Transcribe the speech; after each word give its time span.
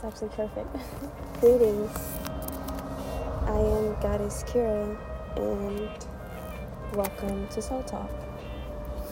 That's 0.00 0.22
actually 0.22 0.28
perfect. 0.28 0.68
Greetings. 1.40 1.90
I 3.46 3.58
am 3.58 4.00
Goddess 4.00 4.44
Kira, 4.44 4.96
and 5.34 5.90
welcome 6.94 7.48
to 7.48 7.60
Soul 7.60 7.82
Talk. 7.82 8.08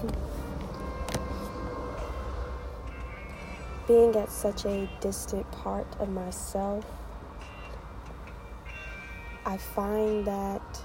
Being 3.88 4.15
at 4.15 4.31
such 4.31 4.65
a 4.65 4.88
distant 5.01 5.51
part 5.51 5.88
of 5.99 6.09
myself, 6.09 6.85
I 9.45 9.57
find 9.57 10.25
that 10.25 10.83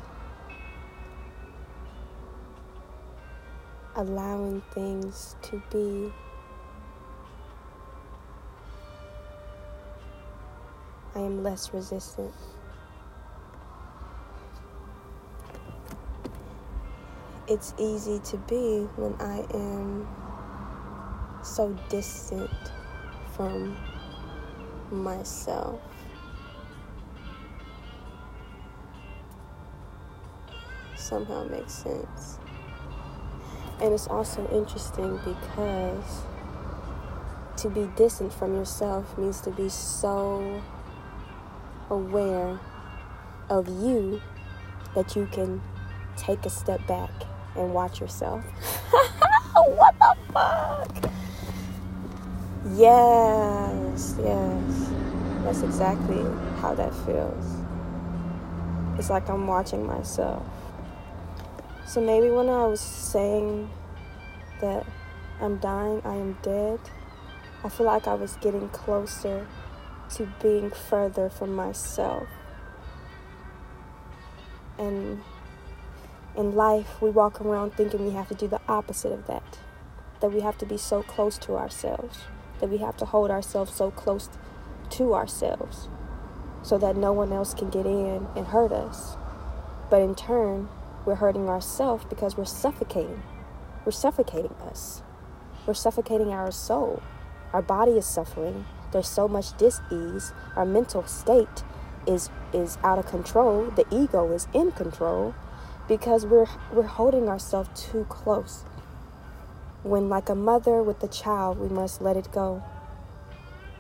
allowing 3.95 4.63
things 4.73 5.35
to 5.43 5.61
be 5.69 6.11
I 11.13 11.19
am 11.19 11.43
less 11.43 11.73
resistant. 11.73 12.33
It's 17.47 17.73
easy 17.77 18.19
to 18.19 18.37
be 18.37 18.87
when 18.95 19.13
I 19.19 19.45
am 19.53 20.07
so 21.43 21.77
distant 21.89 22.49
from 23.35 23.77
myself. 24.89 25.81
Somehow 30.95 31.43
makes 31.45 31.73
sense. 31.73 32.39
And 33.81 33.93
it's 33.93 34.07
also 34.07 34.47
interesting 34.49 35.17
because 35.25 36.21
to 37.57 37.69
be 37.69 37.89
distant 37.97 38.31
from 38.31 38.53
yourself 38.55 39.17
means 39.17 39.41
to 39.41 39.51
be 39.51 39.67
so 39.67 40.61
aware 41.91 42.57
of 43.49 43.67
you 43.67 44.21
that 44.95 45.15
you 45.15 45.27
can 45.31 45.61
take 46.15 46.45
a 46.45 46.49
step 46.49 46.85
back 46.87 47.11
and 47.55 47.73
watch 47.73 47.99
yourself. 47.99 48.43
what 49.53 49.95
the 49.99 50.15
fuck? 50.33 51.11
Yes, 52.75 54.15
yes. 54.19 54.89
That's 55.43 55.61
exactly 55.61 56.23
how 56.61 56.73
that 56.75 56.93
feels. 57.05 57.57
It's 58.97 59.09
like 59.09 59.29
I'm 59.29 59.47
watching 59.47 59.85
myself. 59.85 60.45
So 61.85 61.99
maybe 61.99 62.29
when 62.29 62.47
I 62.47 62.65
was 62.67 62.79
saying 62.79 63.69
that 64.61 64.85
I'm 65.41 65.57
dying, 65.57 66.01
I 66.05 66.15
am 66.15 66.37
dead, 66.41 66.79
I 67.65 67.69
feel 67.69 67.87
like 67.87 68.07
I 68.07 68.13
was 68.13 68.37
getting 68.37 68.69
closer 68.69 69.45
to 70.17 70.31
being 70.41 70.71
further 70.71 71.29
from 71.29 71.55
myself. 71.55 72.27
And 74.77 75.21
in 76.35 76.55
life, 76.55 77.01
we 77.01 77.09
walk 77.09 77.41
around 77.41 77.75
thinking 77.75 78.05
we 78.05 78.13
have 78.13 78.27
to 78.29 78.35
do 78.35 78.47
the 78.47 78.61
opposite 78.67 79.11
of 79.11 79.27
that. 79.27 79.59
That 80.21 80.31
we 80.31 80.41
have 80.41 80.57
to 80.59 80.65
be 80.65 80.77
so 80.77 81.03
close 81.03 81.37
to 81.39 81.55
ourselves. 81.55 82.19
That 82.59 82.69
we 82.69 82.77
have 82.77 82.97
to 82.97 83.05
hold 83.05 83.31
ourselves 83.31 83.73
so 83.73 83.91
close 83.91 84.29
to 84.91 85.13
ourselves 85.13 85.87
so 86.63 86.77
that 86.77 86.95
no 86.95 87.11
one 87.11 87.33
else 87.33 87.53
can 87.53 87.69
get 87.69 87.85
in 87.85 88.27
and 88.35 88.47
hurt 88.47 88.71
us. 88.71 89.17
But 89.89 90.01
in 90.01 90.15
turn, 90.15 90.69
we're 91.05 91.15
hurting 91.15 91.49
ourselves 91.49 92.05
because 92.05 92.37
we're 92.37 92.45
suffocating. 92.45 93.23
We're 93.83 93.91
suffocating 93.91 94.55
us. 94.69 95.01
We're 95.65 95.73
suffocating 95.73 96.29
our 96.29 96.51
soul. 96.51 97.01
Our 97.53 97.61
body 97.61 97.93
is 97.93 98.05
suffering 98.05 98.65
there's 98.91 99.07
so 99.07 99.27
much 99.27 99.55
dis-ease 99.57 100.33
our 100.55 100.65
mental 100.65 101.05
state 101.05 101.63
is 102.07 102.29
is 102.53 102.77
out 102.83 102.99
of 102.99 103.05
control 103.05 103.71
the 103.71 103.85
ego 103.91 104.31
is 104.33 104.47
in 104.53 104.71
control 104.71 105.33
because 105.91 106.25
we're 106.25 106.47
we're 106.71 106.83
holding 106.83 107.27
ourselves 107.27 107.69
too 107.75 108.05
close. 108.07 108.63
When 109.83 110.07
like 110.07 110.29
a 110.29 110.35
mother 110.35 110.81
with 110.81 111.03
a 111.03 111.07
child 111.09 111.59
we 111.59 111.67
must 111.67 112.01
let 112.01 112.15
it 112.15 112.31
go. 112.31 112.63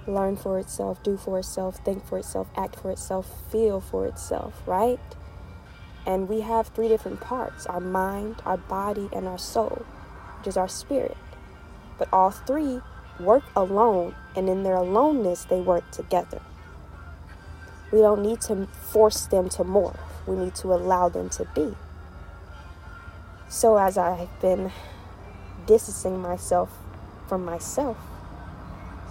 Learn 0.07 0.35
for 0.35 0.59
itself 0.59 1.01
do 1.03 1.15
for 1.15 1.39
itself 1.39 1.77
think 1.85 2.05
for 2.05 2.17
itself 2.17 2.49
act 2.57 2.75
for 2.75 2.91
itself 2.91 3.49
feel 3.49 3.79
for 3.79 4.05
itself 4.05 4.61
right? 4.65 4.99
And 6.05 6.27
we 6.27 6.41
have 6.41 6.67
three 6.67 6.89
different 6.89 7.21
parts 7.21 7.65
our 7.65 7.79
mind 7.79 8.41
our 8.45 8.57
body 8.57 9.07
and 9.13 9.25
our 9.25 9.39
soul 9.39 9.85
which 10.39 10.47
is 10.47 10.57
our 10.57 10.67
spirit. 10.67 11.17
But 11.97 12.09
all 12.11 12.31
three 12.31 12.81
work 13.23 13.43
alone, 13.55 14.15
and 14.35 14.49
in 14.49 14.63
their 14.63 14.75
aloneness, 14.75 15.45
they 15.45 15.59
work 15.59 15.89
together. 15.91 16.41
We 17.91 17.99
don't 17.99 18.21
need 18.21 18.41
to 18.41 18.67
force 18.67 19.25
them 19.25 19.49
to 19.49 19.63
morph, 19.63 19.99
we 20.27 20.35
need 20.35 20.55
to 20.55 20.73
allow 20.73 21.09
them 21.09 21.29
to 21.31 21.45
be. 21.53 21.75
So, 23.49 23.77
as 23.77 23.97
I've 23.97 24.29
been 24.41 24.71
distancing 25.65 26.19
myself 26.21 26.71
from 27.27 27.43
myself, 27.43 27.97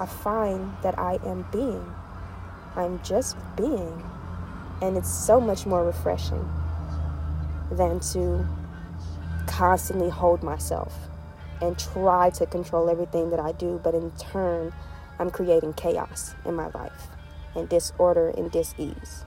I 0.01 0.07
find 0.07 0.73
that 0.83 0.99
I 0.99 1.19
am 1.27 1.47
being. 1.53 1.95
I'm 2.75 3.03
just 3.03 3.37
being. 3.57 4.03
And 4.81 4.97
it's 4.97 5.13
so 5.13 5.41
much 5.41 5.67
more 5.67 5.85
refreshing 5.85 6.49
than 7.71 8.01
to 8.01 8.47
constantly 9.47 10.09
hold 10.09 10.43
myself 10.43 10.95
and 11.61 11.79
try 11.79 12.31
to 12.31 12.47
control 12.47 12.89
everything 12.89 13.31
that 13.31 13.41
I 13.41 13.53
do, 13.53 13.81
but 13.83 13.95
in 13.95 14.11
turn, 14.13 14.73
I'm 15.19 15.31
creating 15.31 15.75
chaos 15.75 16.35
in 16.45 16.55
my 16.55 16.69
life 16.69 17.09
and 17.55 17.69
disorder 17.69 18.31
and 18.31 18.51
dis-ease. 18.51 19.25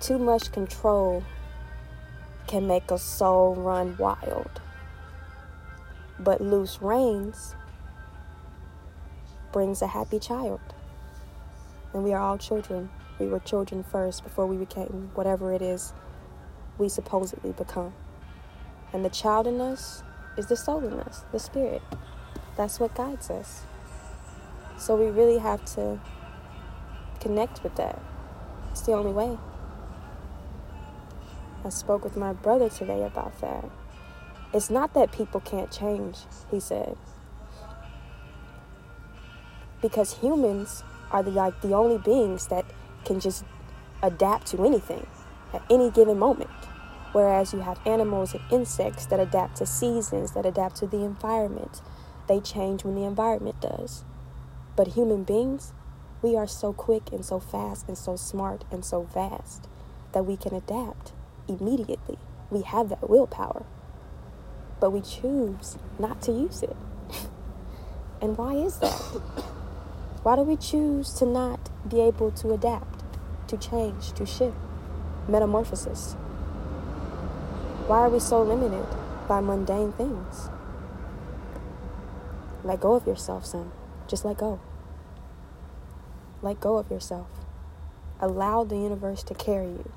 Too 0.00 0.18
much 0.18 0.52
control 0.52 1.22
can 2.46 2.66
make 2.66 2.90
a 2.90 2.98
soul 2.98 3.54
run 3.54 3.96
wild, 3.96 4.60
but 6.18 6.40
loose 6.40 6.80
reins 6.82 7.54
brings 9.52 9.80
a 9.80 9.86
happy 9.86 10.18
child. 10.18 10.60
And 11.92 12.02
we 12.02 12.12
are 12.12 12.20
all 12.20 12.38
children. 12.38 12.90
We 13.20 13.26
were 13.26 13.38
children 13.38 13.84
first 13.84 14.24
before 14.24 14.46
we 14.46 14.56
became 14.56 15.12
whatever 15.14 15.52
it 15.52 15.62
is 15.62 15.92
we 16.76 16.88
supposedly 16.88 17.52
become. 17.52 17.94
And 18.92 19.04
the 19.04 19.10
child 19.10 19.46
in 19.46 19.60
us 19.60 20.02
is 20.36 20.46
the 20.46 20.56
soul 20.56 20.84
in 20.84 20.94
us, 21.00 21.24
the 21.32 21.38
spirit. 21.38 21.82
That's 22.56 22.80
what 22.80 22.94
guides 22.94 23.30
us. 23.30 23.62
So 24.76 24.96
we 24.96 25.10
really 25.10 25.38
have 25.38 25.64
to 25.76 26.00
connect 27.20 27.62
with 27.62 27.74
that. 27.76 28.00
It's 28.72 28.82
the 28.82 28.92
only 28.92 29.12
way. 29.12 29.38
I 31.64 31.68
spoke 31.70 32.04
with 32.04 32.16
my 32.16 32.32
brother 32.32 32.68
today 32.68 33.02
about 33.04 33.40
that. 33.40 33.64
It's 34.52 34.70
not 34.70 34.94
that 34.94 35.12
people 35.12 35.40
can't 35.40 35.70
change, 35.70 36.18
he 36.50 36.60
said. 36.60 36.96
Because 39.80 40.18
humans 40.18 40.82
are 41.10 41.22
the 41.22 41.30
like 41.30 41.60
the 41.60 41.74
only 41.74 41.98
beings 41.98 42.48
that 42.48 42.64
can 43.04 43.20
just 43.20 43.44
adapt 44.02 44.46
to 44.48 44.64
anything 44.64 45.06
at 45.52 45.62
any 45.70 45.90
given 45.90 46.18
moment. 46.18 46.50
Whereas 47.14 47.52
you 47.52 47.60
have 47.60 47.78
animals 47.86 48.34
and 48.34 48.42
insects 48.50 49.06
that 49.06 49.20
adapt 49.20 49.58
to 49.58 49.66
seasons, 49.66 50.32
that 50.32 50.44
adapt 50.44 50.74
to 50.78 50.88
the 50.88 51.04
environment. 51.04 51.80
They 52.26 52.40
change 52.40 52.82
when 52.82 52.96
the 52.96 53.04
environment 53.04 53.60
does. 53.60 54.02
But 54.74 54.88
human 54.88 55.22
beings, 55.22 55.72
we 56.22 56.34
are 56.34 56.48
so 56.48 56.72
quick 56.72 57.12
and 57.12 57.24
so 57.24 57.38
fast 57.38 57.86
and 57.86 57.96
so 57.96 58.16
smart 58.16 58.64
and 58.72 58.84
so 58.84 59.02
vast 59.02 59.68
that 60.10 60.24
we 60.24 60.36
can 60.36 60.56
adapt 60.56 61.12
immediately. 61.46 62.18
We 62.50 62.62
have 62.62 62.88
that 62.88 63.08
willpower. 63.08 63.64
But 64.80 64.90
we 64.90 65.00
choose 65.00 65.78
not 66.00 66.20
to 66.22 66.32
use 66.32 66.64
it. 66.64 66.76
and 68.20 68.36
why 68.36 68.54
is 68.54 68.78
that? 68.80 68.90
Why 70.24 70.34
do 70.34 70.42
we 70.42 70.56
choose 70.56 71.12
to 71.14 71.26
not 71.26 71.70
be 71.88 72.00
able 72.00 72.32
to 72.32 72.52
adapt, 72.54 73.04
to 73.46 73.56
change, 73.56 74.12
to 74.14 74.26
shift? 74.26 74.56
Metamorphosis. 75.28 76.16
Why 77.86 77.98
are 77.98 78.08
we 78.08 78.18
so 78.18 78.42
limited 78.42 78.86
by 79.28 79.40
mundane 79.40 79.92
things? 79.92 80.48
Let 82.64 82.80
go 82.80 82.94
of 82.94 83.06
yourself, 83.06 83.44
son. 83.44 83.72
Just 84.08 84.24
let 84.24 84.38
go. 84.38 84.58
Let 86.40 86.60
go 86.60 86.78
of 86.78 86.90
yourself. 86.90 87.26
Allow 88.20 88.64
the 88.64 88.76
universe 88.76 89.22
to 89.24 89.34
carry 89.34 89.66
you. 89.66 89.92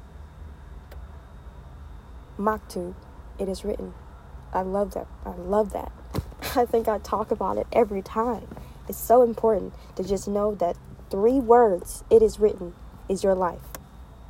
Maktub, 2.38 2.94
it 3.40 3.48
is 3.48 3.64
written. 3.64 3.94
I 4.52 4.64
love 4.64 4.94
that. 4.94 5.08
I 5.26 5.30
love 5.30 5.72
that. 5.72 5.94
I 6.58 6.66
think 6.66 6.90
I 6.90 6.98
talk 6.98 7.32
about 7.32 7.58
it 7.58 7.68
every 7.72 8.02
time. 8.02 8.50
It's 8.90 9.00
so 9.00 9.24
important 9.24 9.74
to 9.96 10.04
just 10.04 10.28
know 10.28 10.54
that 10.56 10.76
three 11.10 11.40
words, 11.40 12.04
it 12.10 12.22
is 12.22 12.38
written, 12.38 12.74
is 13.08 13.24
your 13.24 13.36
life. 13.36 13.64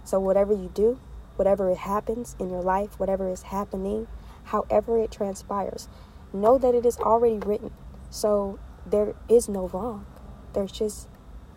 So 0.03 0.19
whatever 0.19 0.53
you 0.53 0.69
do, 0.75 0.99
whatever 1.37 1.69
it 1.69 1.77
happens 1.77 2.35
in 2.39 2.49
your 2.49 2.61
life, 2.61 2.99
whatever 2.99 3.29
is 3.29 3.43
happening, 3.43 4.07
however 4.45 4.99
it 4.99 5.11
transpires, 5.11 5.87
know 6.33 6.57
that 6.57 6.75
it 6.75 6.85
is 6.85 6.97
already 6.97 7.37
written. 7.37 7.71
So 8.09 8.59
there 8.85 9.13
is 9.29 9.47
no 9.47 9.67
wrong. 9.69 10.05
There's 10.53 10.71
just 10.71 11.07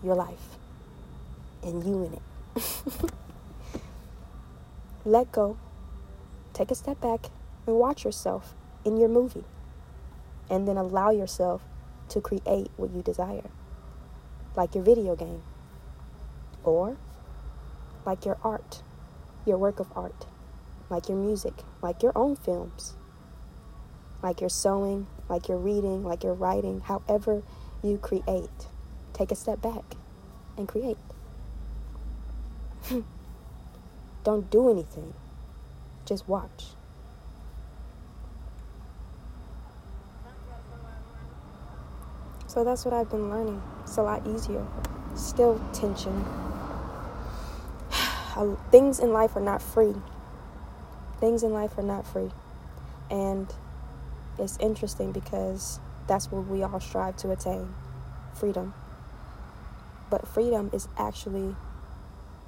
your 0.03 0.15
life 0.15 0.59
and 1.63 1.85
you 1.85 2.05
in 2.05 2.15
it. 2.15 3.13
Let 5.05 5.33
go. 5.33 5.57
Take 6.53 6.71
a 6.71 6.75
step 6.75 7.01
back 7.01 7.27
and 7.67 7.77
watch 7.77 8.05
yourself 8.05 8.55
in 8.85 8.97
your 8.97 9.09
movie. 9.09 9.45
And 10.49 10.67
then 10.67 10.77
allow 10.77 11.11
yourself 11.11 11.63
to 12.09 12.21
create 12.21 12.71
what 12.77 12.91
you 12.93 13.03
desire, 13.03 13.49
like 14.57 14.75
your 14.75 14.83
video 14.83 15.15
game, 15.15 15.43
or 16.65 16.97
like 18.05 18.25
your 18.25 18.37
art, 18.43 18.83
your 19.47 19.59
work 19.59 19.81
of 19.81 19.91
art, 19.97 20.27
like 20.89 21.09
your 21.09 21.19
music, 21.19 21.55
like 21.83 22.03
your 22.03 22.13
own 22.15 22.37
films, 22.37 22.95
like 24.23 24.41
your 24.41 24.51
sewing, 24.51 25.07
like 25.29 25.49
your 25.49 25.59
reading, 25.59 26.05
like 26.05 26.25
your 26.25 26.35
writing, 26.35 26.81
however 26.81 27.43
you 27.83 27.99
create. 27.99 28.51
Take 29.13 29.31
a 29.33 29.37
step 29.37 29.61
back 29.61 29.97
and 30.57 30.69
create. 30.69 30.99
Don't 34.25 34.51
do 34.51 34.71
anything, 34.71 35.15
just 36.05 36.29
watch. 36.29 36.67
So 42.51 42.65
that's 42.65 42.85
what 42.85 42.93
I've 42.93 43.09
been 43.09 43.31
learning. 43.31 43.63
It's 43.85 43.97
a 43.97 44.03
lot 44.03 44.27
easier. 44.27 44.67
Still 45.15 45.61
tension. 45.73 46.25
Things 48.71 48.99
in 48.99 49.13
life 49.13 49.37
are 49.37 49.43
not 49.43 49.61
free. 49.61 49.95
Things 51.19 51.43
in 51.43 51.53
life 51.53 51.77
are 51.77 51.83
not 51.83 52.07
free. 52.07 52.31
And 53.11 53.53
it's 54.39 54.57
interesting 54.59 55.13
because 55.13 55.79
that's 56.07 56.31
what 56.31 56.47
we 56.47 56.63
all 56.63 56.81
strive 56.81 57.17
to 57.19 57.31
attain 57.31 57.75
freedom. 58.35 58.73
But 60.09 60.27
freedom 60.27 60.71
is 60.73 60.89
actually 60.97 61.55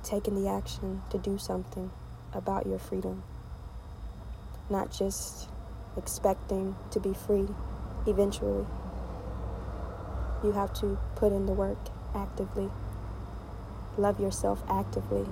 taking 0.03 0.43
the 0.43 0.49
action 0.49 1.03
to 1.11 1.19
do 1.19 1.39
something 1.39 1.91
about 2.33 2.67
your 2.67 2.79
freedom, 2.79 3.23
not 4.71 4.91
just 4.91 5.49
expecting 5.97 6.75
to 6.91 6.99
be 7.01 7.13
free 7.13 7.49
eventually. 8.07 8.67
You 10.43 10.53
have 10.53 10.73
to 10.81 10.99
put 11.15 11.33
in 11.33 11.47
the 11.47 11.53
work 11.53 11.79
actively, 12.15 12.71
love 13.97 14.19
yourself 14.19 14.63
actively, 14.69 15.27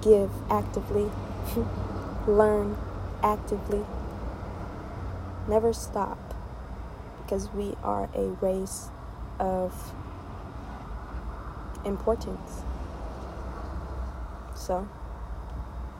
give 0.00 0.30
actively, 0.50 1.10
learn 2.26 2.76
actively. 3.22 3.84
Never 5.48 5.72
stop 5.72 6.18
because 7.22 7.52
we 7.52 7.74
are 7.82 8.08
a 8.14 8.28
race 8.40 8.88
of 9.38 9.92
importance. 11.84 12.62
So, 14.54 14.88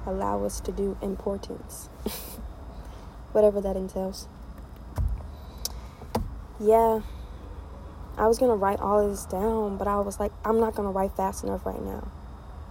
allow 0.07 0.45
us 0.45 0.61
to 0.61 0.73
do 0.73 0.97
importance, 1.03 1.89
whatever 3.33 3.61
that 3.61 3.77
entails. 3.77 4.29
Yeah. 6.59 7.01
I 8.17 8.29
was 8.29 8.39
gonna 8.39 8.55
write 8.55 8.79
all 8.79 9.01
of 9.01 9.11
this 9.11 9.25
down, 9.25 9.77
but 9.77 9.89
I 9.89 9.99
was 9.99 10.21
like, 10.21 10.31
I'm 10.45 10.61
not 10.61 10.77
gonna 10.77 10.93
write 10.93 11.17
fast 11.17 11.43
enough 11.43 11.67
right 11.67 11.83
now 11.83 12.13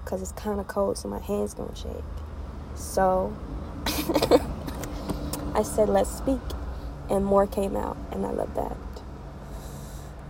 because 0.04 0.22
it's 0.22 0.32
kind 0.34 0.60
of 0.60 0.68
cold, 0.68 0.98
so 0.98 1.08
my 1.08 1.20
hands 1.20 1.54
gonna 1.54 1.76
shake. 1.76 2.04
So 2.76 3.36
I 5.56 5.64
said, 5.64 5.90
let's 5.90 6.10
speak, 6.10 6.42
and 7.10 7.26
more 7.26 7.48
came 7.48 7.76
out, 7.76 7.98
and 8.12 8.26
I 8.26 8.32
love 8.32 8.56
that. 8.56 8.78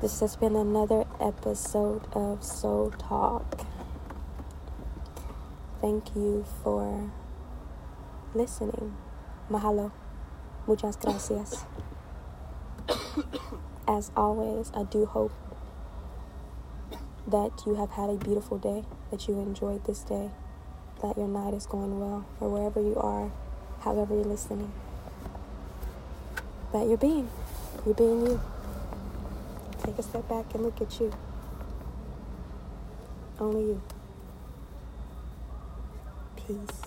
This 0.02 0.20
has 0.20 0.36
been 0.36 0.56
another 0.56 1.06
episode 1.20 2.08
of 2.14 2.44
Soul 2.44 2.92
Talk. 2.98 3.66
Thank 5.82 6.16
you 6.16 6.46
for 6.64 7.12
listening. 8.34 8.96
Mahalo. 9.50 9.92
Muchas 10.66 10.96
gracias 10.98 11.66
as 13.88 14.12
always, 14.16 14.72
I 14.76 14.84
do 14.84 15.06
hope 15.06 15.32
that 17.28 17.52
you 17.66 17.76
have 17.76 17.92
had 17.92 18.10
a 18.10 18.16
beautiful 18.16 18.58
day, 18.58 18.84
that 19.14 19.28
you 19.28 19.36
enjoyed 19.36 19.86
this 19.86 20.00
day, 20.00 20.32
that 21.04 21.16
your 21.16 21.28
night 21.28 21.54
is 21.54 21.68
going 21.68 22.00
well, 22.00 22.26
or 22.40 22.50
wherever 22.50 22.82
you 22.82 22.96
are, 22.96 23.30
however 23.82 24.16
you're 24.16 24.24
listening. 24.24 24.72
That 26.72 26.88
you're 26.88 26.98
being, 26.98 27.30
you're 27.86 27.94
being 27.94 28.26
you. 28.26 28.42
Take 29.84 30.00
a 30.00 30.02
step 30.02 30.28
back 30.28 30.52
and 30.56 30.64
look 30.64 30.82
at 30.82 31.00
you. 31.00 31.14
Only 33.40 33.62
you. 33.62 33.82
Peace. 36.36 36.83